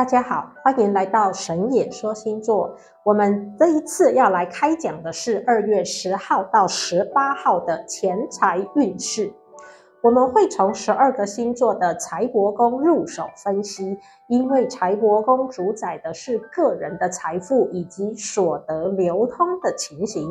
[0.00, 2.74] 大家好，欢迎来到神野说星座。
[3.04, 9.30] 我们这一次要来开讲的是二月十号到十八号的钱财运势。
[10.00, 13.94] 我们会从十二个星座的财帛宫入手分析，
[14.28, 20.26] 因为财帛宫主宰的是个人的财富以及所得流通的情形。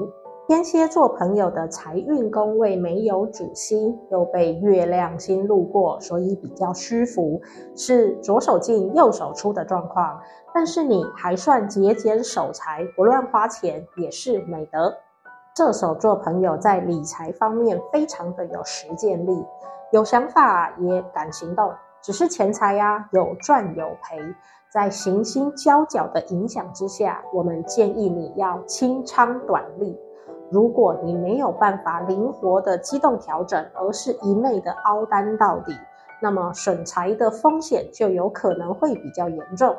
[0.50, 7.40] 天蝎座朋友的财运宫位没有主星，又被月亮星路过，所以比较虚浮，
[7.76, 10.20] 是左手进右手出的状况。
[10.52, 14.92] 但是你还算节俭守财，不乱花钱，也是美德。
[15.56, 19.46] 射手座朋友在理财方面非常的有实践力，
[19.92, 21.72] 有想法也敢行动，
[22.02, 24.18] 只是钱财呀、有赚有赔，
[24.74, 29.96] 在行星交角的影响之下，我们建议你要清仓短利。
[30.52, 35.78] 如果你没有办法灵活的机动调整，而是一昧的凹单到底，
[36.22, 39.76] 那么损财的风险就有可能会比较严重。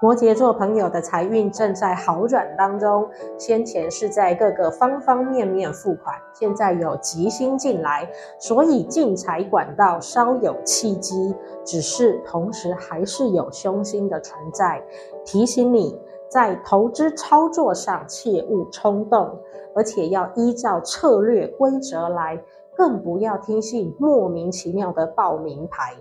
[0.00, 14.80] 摩羯座朋友的财运正在好转当中，先前是在各个方方面面付款，现在有吉星进来，所以进财管道稍有契机，只是同时还是有凶星的存在，
[15.24, 16.00] 提醒你。
[16.28, 19.38] 在投资操作上，切勿冲动，
[19.74, 22.42] 而且要依照策略规则来，
[22.76, 25.94] 更不要听信莫名其妙的报名牌。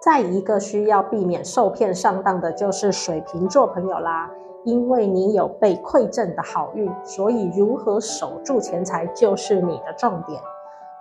[0.00, 4.30] 再一个需要避免受骗上当的，就是水瓶座朋友啦，
[4.64, 10.40] 因为你有被馈赠的好运，所以如何守住钱财就是你的重点。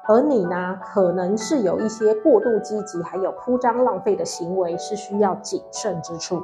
[0.07, 6.41] 而你呢，可能是有一些过度积极，还有铺张浪费的行为，是需要谨慎之处。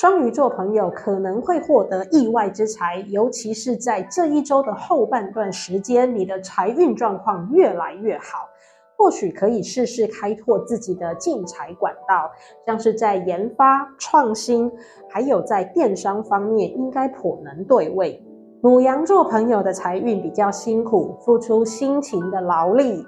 [0.00, 8.48] 双鱼座朋友可能会获得意外之财，尤其是在这一周的后半段时间，你的财运状况越来越好，
[8.96, 12.30] 或许可以试试开拓自己的进财管道，
[12.64, 14.70] 像是在研发、创新，
[15.10, 18.24] 还有在电商方面，应该颇能对位。
[18.62, 23.04] 牡羊座朋友的财运比较辛苦，付出辛勤的劳力。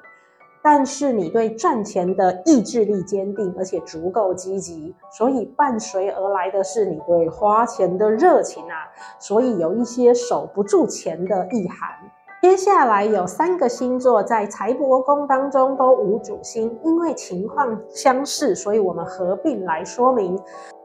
[0.62, 8.88] 但是你对赚钱的意志力坚定，而且足够积极，所以伴随而来的是你对花钱的热情啊，
[9.18, 11.88] 所以有一些守不住钱的意涵。
[12.42, 20.38] 接下来有三个星座在财帛宫当中都无主星，因为情况相似，所以我们合并来说明。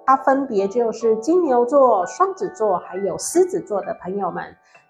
[0.05, 4.43] 它分别就是金牛座、双子座还有狮子座的朋友们。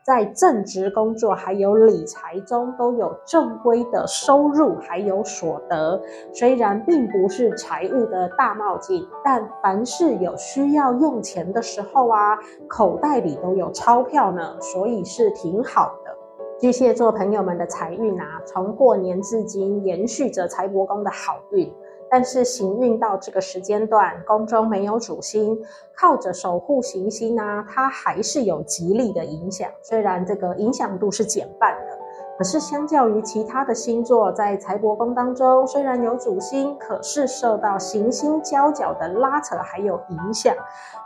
[0.05, 5.99] 在正职工作还有理财中都有正规的收入，还有所得。
[6.31, 16.15] 虽然并不是财务的大冒进，但凡是有需要用钱的时候啊，口袋里都有钞票呢，所以是挺好的。
[16.59, 21.73] 巨蟹座朋友们的财运啊，从过年至今延续着财帛宫的好运。
[22.15, 25.59] 但是行运到这个时间段，宫中没有主星，
[25.97, 29.69] 靠着守护行星啊，它还是有吉利的影响。
[29.81, 31.99] 虽然这个影响度是减半的，
[32.37, 40.55] 可是相较于其他的星座，在财帛宫当中，虽然有主星，可是受到行星交角的拉扯还有影响，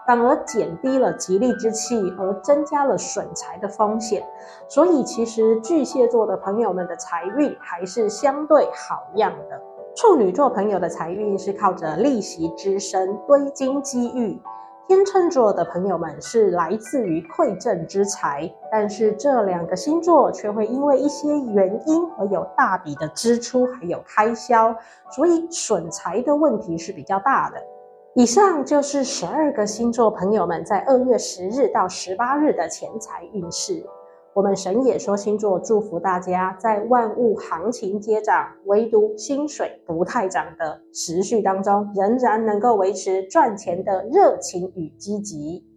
[0.06, 4.24] 反而减低了吉利之气，而增加了损财的风险。
[4.68, 9.60] 所以其实巨蟹座的朋友们的财运还是相对好样的。
[9.96, 14.40] 处女座朋友的财运是靠着利息之身堆金机遇，
[14.88, 24.74] 天秤座的朋友们是来自于馈赠之财，但是这两个星座却会因为一些原因而有大笔的支出还有开销，
[25.12, 27.58] 所以损财的问题是比较大的。
[28.16, 33.86] 以上就是十二个星座朋友们在二月十日到十八日的钱财运势。
[34.34, 45.69] 我们神也说星座祝福大家，在万物行情皆涨，唯独薪水不太涨的时序当中，仍然能够维持赚钱的热情与积极。